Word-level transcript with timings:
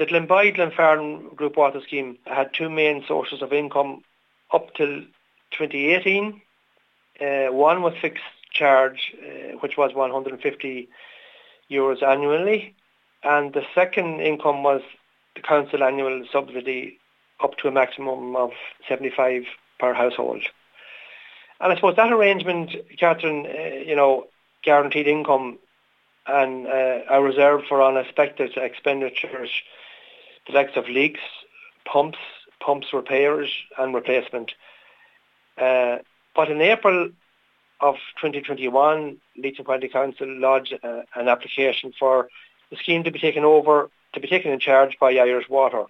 The 0.00 0.06
Glenboy 0.06 0.56
Glenfarne 0.56 1.36
Group 1.36 1.58
Water 1.58 1.82
Scheme 1.82 2.16
had 2.24 2.54
two 2.54 2.70
main 2.70 3.04
sources 3.06 3.42
of 3.42 3.52
income 3.52 4.02
up 4.50 4.72
till 4.72 5.02
2018. 5.50 6.40
Uh, 7.20 7.52
one 7.52 7.82
was 7.82 7.92
fixed 8.00 8.24
charge, 8.50 9.12
uh, 9.22 9.58
which 9.58 9.76
was 9.76 9.92
150 9.92 10.88
euros 11.70 12.02
annually, 12.02 12.74
and 13.24 13.52
the 13.52 13.62
second 13.74 14.22
income 14.22 14.62
was 14.62 14.80
the 15.36 15.42
council 15.42 15.84
annual 15.84 16.24
subsidy 16.32 16.98
up 17.44 17.58
to 17.58 17.68
a 17.68 17.70
maximum 17.70 18.34
of 18.36 18.52
75 18.88 19.44
per 19.78 19.92
household. 19.92 20.42
And 21.60 21.74
I 21.74 21.74
suppose 21.74 21.96
that 21.96 22.10
arrangement, 22.10 22.74
Catherine, 22.98 23.44
uh, 23.44 23.84
you 23.86 23.96
know, 23.96 24.28
guaranteed 24.62 25.06
income 25.06 25.58
and 26.26 26.66
uh, 26.66 27.00
a 27.10 27.22
reserve 27.22 27.64
for 27.68 27.82
unexpected 27.82 28.56
expenditures, 28.56 29.50
the 30.50 30.56
likes 30.56 30.76
of 30.76 30.88
leaks, 30.88 31.20
pumps, 31.84 32.18
pumps 32.60 32.88
repairs 32.92 33.50
and 33.78 33.94
replacement. 33.94 34.52
Uh, 35.56 35.98
but 36.34 36.50
in 36.50 36.60
April 36.60 37.10
of 37.80 37.94
2021, 38.20 39.16
Leitrim 39.36 39.66
County 39.66 39.88
Council 39.88 40.28
lodged 40.28 40.74
uh, 40.82 41.02
an 41.14 41.28
application 41.28 41.92
for 41.98 42.28
the 42.70 42.76
scheme 42.76 43.04
to 43.04 43.10
be 43.10 43.18
taken 43.18 43.44
over, 43.44 43.90
to 44.12 44.20
be 44.20 44.28
taken 44.28 44.52
in 44.52 44.60
charge 44.60 44.96
by 45.00 45.12
Irish 45.12 45.48
Water. 45.48 45.84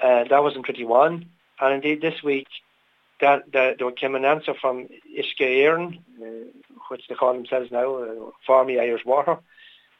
Uh, 0.00 0.24
that 0.24 0.42
was 0.42 0.56
in 0.56 0.62
21, 0.62 1.26
and 1.60 1.74
indeed 1.74 2.00
this 2.00 2.22
week 2.22 2.48
that, 3.20 3.50
that 3.52 3.78
there 3.78 3.90
came 3.92 4.14
an 4.14 4.24
answer 4.24 4.54
from 4.60 4.88
Éireann, 5.16 5.98
uh, 6.20 6.24
which 6.88 7.06
they 7.08 7.14
call 7.14 7.32
themselves 7.32 7.70
now, 7.70 7.96
uh, 7.96 8.30
formerly 8.46 8.80
Irish 8.80 9.04
Water. 9.04 9.38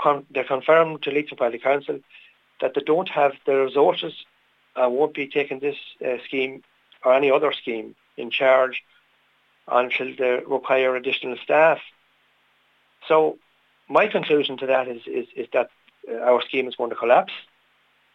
Con- 0.01 0.27
they 0.31 0.43
confirmed 0.43 1.03
to 1.03 1.11
Leitrim 1.11 1.39
Municipality 1.39 1.59
Council 1.59 2.01
that 2.65 2.73
they 2.73 2.81
don't 2.81 3.11
have 3.11 3.35
the 3.45 3.55
resources 3.55 4.15
and 4.75 4.95
won't 4.95 5.13
be 5.13 5.27
taking 5.27 5.59
this 5.59 5.77
uh, 6.03 6.17
scheme 6.25 6.63
or 7.05 7.13
any 7.13 7.31
other 7.31 7.53
scheme 7.53 7.95
in 8.17 8.31
charge 8.31 8.83
until 9.69 10.09
they 10.17 10.43
require 10.47 10.97
additional 10.97 11.37
staff. 11.45 11.79
So 13.07 13.37
my 13.87 14.07
conclusion 14.07 14.57
to 14.57 14.67
that 14.69 14.89
is, 14.89 15.03
is, 15.07 15.27
is 15.37 15.47
that 15.53 15.69
uh, 16.11 16.17
our 16.31 16.41
scheme 16.41 16.67
is 16.67 16.75
going 16.75 16.89
to 16.89 16.97
collapse 16.97 17.35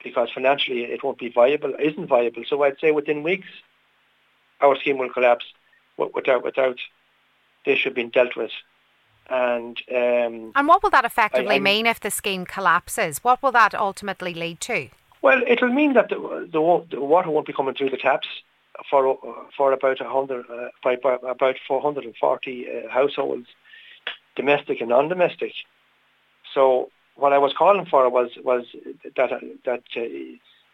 because 0.03 0.31
financially 0.31 0.81
it 0.83 1.03
won't 1.03 1.19
be 1.19 1.29
viable, 1.29 1.75
isn't 1.79 2.07
viable. 2.07 2.43
So 2.49 2.63
I'd 2.63 2.79
say 2.79 2.89
within 2.89 3.21
weeks 3.21 3.49
our 4.61 4.75
scheme 4.77 4.97
will 4.97 5.11
collapse 5.11 5.45
without, 5.95 6.43
without 6.43 6.79
this 7.67 7.77
should 7.77 7.93
be 7.93 8.05
dealt 8.05 8.35
with. 8.35 8.51
And 9.29 9.77
um, 9.91 10.51
and 10.55 10.67
what 10.67 10.81
will 10.81 10.89
that 10.89 11.05
effectively 11.05 11.55
I, 11.55 11.59
mean 11.59 11.85
if 11.85 11.99
the 11.99 12.09
scheme 12.09 12.45
collapses? 12.45 13.23
What 13.23 13.43
will 13.43 13.51
that 13.51 13.75
ultimately 13.75 14.33
lead 14.33 14.59
to? 14.61 14.89
Well, 15.21 15.41
it'll 15.47 15.73
mean 15.73 15.93
that 15.93 16.09
the, 16.09 16.15
the, 16.51 16.85
the 16.89 17.01
water 17.01 17.29
won't 17.29 17.45
be 17.45 17.53
coming 17.53 17.75
through 17.75 17.91
the 17.91 17.97
taps 17.97 18.27
for 18.89 19.19
for 19.55 19.71
about 19.71 19.99
hundred, 19.99 20.45
uh, 20.49 20.69
by, 20.83 20.95
by 20.95 21.17
about 21.29 21.57
440 21.67 22.67
uh, 22.67 22.89
households, 22.89 23.47
domestic 24.35 24.81
and 24.81 24.89
non-domestic. 24.89 25.53
So 26.53 26.89
what 27.15 27.33
I 27.33 27.37
was 27.37 27.53
calling 27.53 27.85
for 27.85 28.09
was 28.09 28.31
was 28.43 28.65
that 29.15 29.29
that 29.65 29.83
uh, 29.95 29.99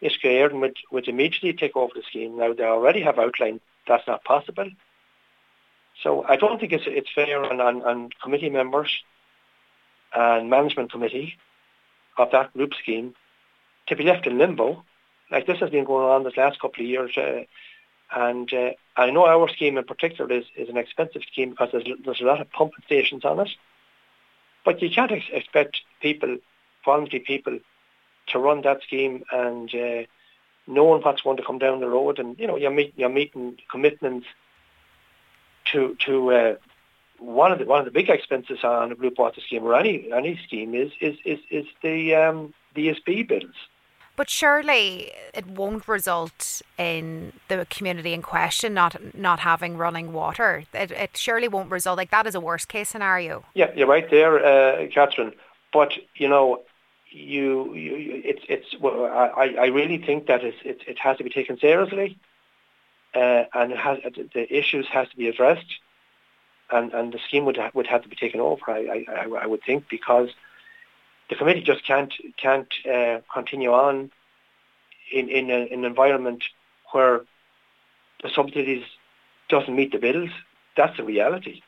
Uisce 0.02 0.24
Éireann 0.24 0.60
would, 0.60 0.76
would 0.90 1.08
immediately 1.08 1.52
take 1.52 1.76
over 1.76 1.92
the 1.94 2.02
scheme. 2.02 2.36
Now 2.36 2.52
they 2.52 2.64
already 2.64 3.02
have 3.02 3.18
outlined 3.18 3.60
that's 3.86 4.06
not 4.06 4.24
possible. 4.24 4.68
So 6.02 6.24
I 6.28 6.36
don't 6.36 6.60
think 6.60 6.72
it's 6.72 6.84
it's 6.86 7.10
fair 7.14 7.42
on, 7.44 7.60
on, 7.60 7.82
on 7.82 8.10
committee 8.22 8.50
members 8.50 9.02
and 10.14 10.50
management 10.50 10.92
committee 10.92 11.36
of 12.18 12.30
that 12.32 12.52
group 12.52 12.74
scheme 12.74 13.14
to 13.86 13.96
be 13.96 14.04
left 14.04 14.26
in 14.26 14.38
limbo. 14.38 14.84
Like 15.30 15.46
this 15.46 15.58
has 15.58 15.70
been 15.70 15.84
going 15.84 16.06
on 16.06 16.24
this 16.24 16.36
last 16.36 16.60
couple 16.60 16.82
of 16.82 16.88
years. 16.88 17.16
Uh, 17.16 17.44
and 18.14 18.52
uh, 18.52 18.70
I 18.96 19.10
know 19.10 19.26
our 19.26 19.48
scheme 19.48 19.76
in 19.78 19.84
particular 19.84 20.32
is, 20.32 20.44
is 20.56 20.68
an 20.68 20.76
expensive 20.76 21.22
scheme 21.30 21.50
because 21.50 21.70
there's, 21.72 21.86
there's 22.04 22.20
a 22.20 22.24
lot 22.24 22.40
of 22.40 22.50
pumping 22.50 22.84
stations 22.84 23.24
on 23.24 23.40
it. 23.40 23.50
But 24.64 24.80
you 24.80 24.90
can't 24.90 25.10
ex- 25.10 25.24
expect 25.32 25.80
people, 26.00 26.38
voluntary 26.84 27.20
people, 27.20 27.58
to 28.28 28.38
run 28.38 28.62
that 28.62 28.82
scheme 28.82 29.24
and 29.32 29.72
uh, 29.74 30.02
knowing 30.66 31.02
what's 31.02 31.22
going 31.22 31.36
to 31.36 31.44
come 31.44 31.58
down 31.58 31.80
the 31.80 31.88
road. 31.88 32.18
And, 32.18 32.38
you 32.38 32.46
know, 32.46 32.56
you're, 32.56 32.70
meet, 32.70 32.94
you're 32.96 33.08
meeting 33.08 33.58
commitments 33.70 34.26
to, 35.72 35.96
to 36.06 36.32
uh, 36.32 36.54
one 37.18 37.52
of 37.52 37.58
the 37.58 37.64
one 37.64 37.78
of 37.78 37.84
the 37.84 37.90
big 37.90 38.10
expenses 38.10 38.58
on 38.62 38.92
a 38.92 38.96
blue 38.96 39.12
water 39.16 39.40
scheme 39.40 39.64
or 39.64 39.74
any 39.74 40.10
any 40.12 40.38
scheme 40.44 40.74
is 40.74 40.92
is 41.00 41.16
is, 41.24 41.38
is 41.50 41.66
the 41.82 42.14
um, 42.14 42.54
the 42.74 42.88
ESB 42.88 43.26
bills. 43.28 43.54
But 44.16 44.30
surely 44.30 45.12
it 45.34 45.46
won't 45.46 45.86
result 45.86 46.62
in 46.78 47.34
the 47.48 47.66
community 47.68 48.14
in 48.14 48.22
question 48.22 48.72
not 48.72 48.96
not 49.14 49.40
having 49.40 49.76
running 49.76 50.12
water. 50.12 50.64
It, 50.72 50.90
it 50.90 51.16
surely 51.16 51.48
won't 51.48 51.70
result 51.70 51.98
like 51.98 52.10
that 52.10 52.26
is 52.26 52.34
a 52.34 52.40
worst 52.40 52.68
case 52.68 52.88
scenario. 52.88 53.44
Yeah, 53.54 53.70
you're 53.74 53.86
right 53.86 54.08
there, 54.10 54.44
uh, 54.44 54.86
Catherine. 54.88 55.32
But 55.72 55.92
you 56.14 56.28
know, 56.28 56.62
you, 57.10 57.74
you 57.74 58.22
it's 58.24 58.42
it's 58.48 58.80
well, 58.80 59.04
I 59.04 59.54
I 59.60 59.66
really 59.66 59.98
think 59.98 60.26
that 60.26 60.42
it's, 60.42 60.56
it 60.64 60.80
it 60.86 60.98
has 60.98 61.18
to 61.18 61.24
be 61.24 61.30
taken 61.30 61.58
seriously, 61.58 62.18
uh, 63.16 63.44
and 63.54 63.72
has 63.72 63.98
the 64.34 64.44
issues 64.60 64.86
has 64.88 65.08
to 65.08 65.16
be 65.16 65.28
addressed, 65.28 65.70
and 66.70 66.92
and 66.92 67.12
the 67.14 67.20
scheme 67.26 67.44
would 67.46 67.56
ha- 67.56 67.70
would 67.74 67.86
have 67.86 68.02
to 68.02 68.08
be 68.08 68.16
taken 68.16 68.40
over. 68.40 68.64
I 68.68 69.04
I, 69.08 69.28
I 69.42 69.46
would 69.46 69.62
think 69.64 69.88
because 69.88 70.28
the 71.30 71.36
committee 71.36 71.62
just 71.62 71.84
can't 71.84 72.12
can't 72.36 72.72
uh, 72.94 73.20
continue 73.32 73.72
on 73.72 74.10
in 75.10 75.28
in 75.28 75.50
a, 75.50 75.60
an 75.74 75.84
environment 75.84 76.44
where 76.92 77.22
the 78.22 78.30
subsidies 78.30 78.84
doesn't 79.48 79.74
meet 79.74 79.92
the 79.92 79.98
bills. 79.98 80.30
That's 80.76 80.96
the 80.96 81.04
reality. 81.04 81.62